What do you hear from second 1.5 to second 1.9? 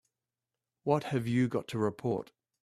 to